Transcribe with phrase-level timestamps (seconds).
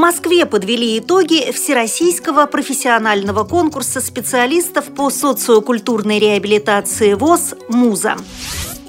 [0.00, 8.16] Москве подвели итоги Всероссийского профессионального конкурса специалистов по социокультурной реабилитации ВОЗ «МУЗа».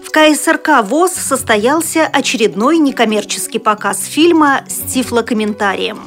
[0.06, 6.00] В КСРК ВОЗ состоялся очередной некоммерческий показ фильма с тифлокомментарием.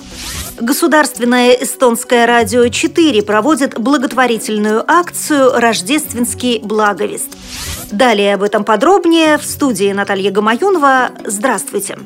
[0.58, 7.29] Государственное эстонское радио 4 проводит благотворительную акцию «Рождественский благовест».
[7.90, 11.11] Далее об этом подробнее в студии Наталья Гамаюнова.
[11.26, 11.98] Здравствуйте!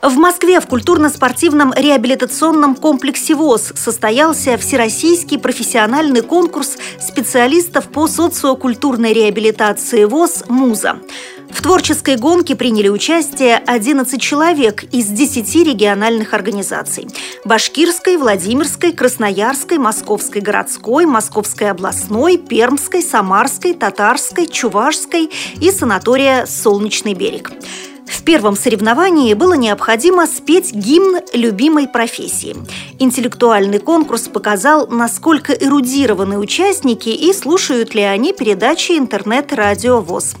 [0.00, 10.04] В Москве в культурно-спортивном реабилитационном комплексе ВОЗ состоялся Всероссийский профессиональный конкурс специалистов по социокультурной реабилитации
[10.04, 11.00] ВОЗ «МУЗа».
[11.50, 17.08] В творческой гонке приняли участие 11 человек из 10 региональных организаций–
[17.44, 25.30] Башкирской, Владимирской, Красноярской, Московской городской, Московской областной, Пермской, Самарской, Татарской, Чувашской
[25.60, 27.50] и санатория «Солнечный берег».
[28.08, 32.56] В первом соревновании было необходимо спеть гимн любимой профессии.
[32.98, 40.36] Интеллектуальный конкурс показал, насколько эрудированы участники и слушают ли они передачи интернет-радио ВОЗ.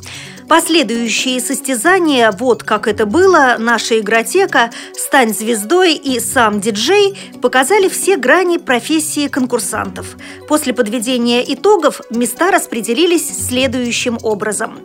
[0.48, 8.16] Последующие состязания «Вот как это было», «Наша игротека», «Стань звездой» и «Сам диджей» показали все
[8.16, 10.16] грани профессии конкурсантов.
[10.48, 14.78] После подведения итогов места распределились следующим образом.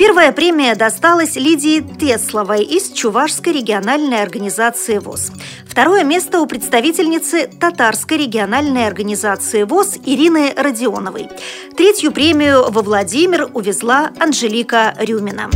[0.00, 5.30] Первая премия досталась Лидии Тесловой из Чувашской региональной организации ВОЗ.
[5.66, 11.28] Второе место у представительницы Татарской региональной организации ВОЗ Ирины Родионовой.
[11.76, 15.50] Третью премию во Владимир увезла Анжелика Рюмина.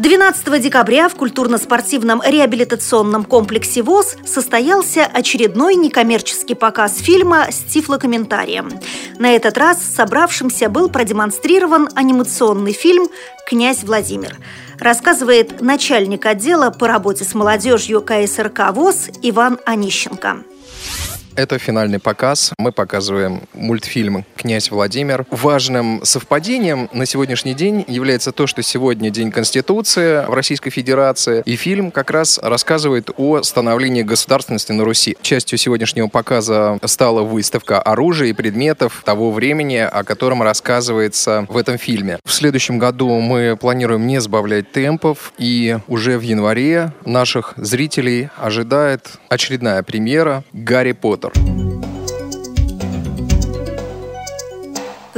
[0.00, 8.70] 12 декабря в культурно-спортивном реабилитационном комплексе ВОЗ состоялся очередной некоммерческий показ фильма с тифлокомментарием.
[9.18, 13.10] На этот раз собравшимся был продемонстрирован анимационный фильм
[13.46, 14.38] «Князь Владимир»
[14.78, 20.44] рассказывает начальник отдела по работе с молодежью КСРК ВОЗ Иван Онищенко.
[21.40, 22.52] Это финальный показ.
[22.58, 25.24] Мы показываем мультфильм «Князь Владимир».
[25.30, 31.56] Важным совпадением на сегодняшний день является то, что сегодня День Конституции в Российской Федерации, и
[31.56, 35.16] фильм как раз рассказывает о становлении государственности на Руси.
[35.22, 41.78] Частью сегодняшнего показа стала выставка оружия и предметов того времени, о котором рассказывается в этом
[41.78, 42.18] фильме.
[42.22, 49.12] В следующем году мы планируем не сбавлять темпов, и уже в январе наших зрителей ожидает
[49.30, 51.29] очередная премьера «Гарри Поттер».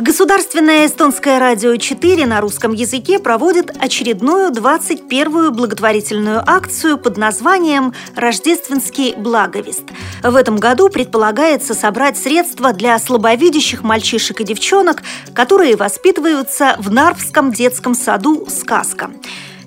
[0.02, 9.14] Государственное эстонское радио 4 на русском языке проводит очередную 21-ю благотворительную акцию под названием «Рождественский
[9.14, 9.84] благовест».
[10.22, 15.02] В этом году предполагается собрать средства для слабовидящих мальчишек и девчонок,
[15.34, 19.10] которые воспитываются в Нарвском детском саду «Сказка».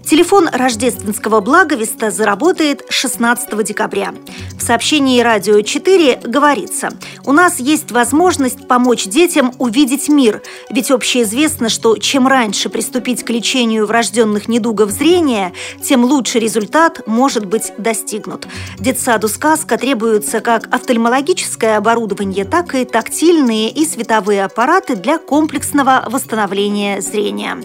[0.08, 4.14] Телефон рождественского благовеста заработает 16 декабря.
[4.56, 6.90] В сообщении «Радио 4» говорится,
[7.26, 13.32] у нас есть возможность помочь детям увидеть мир, ведь общеизвестно, что чем раньше приступить к
[13.32, 18.48] лечению врожденных недугов зрения, тем лучше результат может быть достигнут.
[18.78, 27.02] Детсаду «Сказка» требуются как офтальмологическое оборудование, так и тактильные и световые аппараты для комплексного восстановления
[27.02, 27.58] зрения.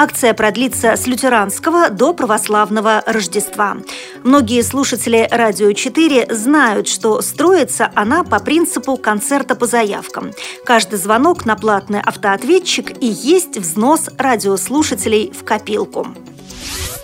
[0.00, 3.78] Акция продлится с лютеранского до православного Рождества.
[4.22, 10.30] Многие слушатели «Радио 4» знают, что строится она по принципу концерта по заявкам.
[10.64, 16.06] Каждый звонок на платный автоответчик и есть взнос радиослушателей в копилку.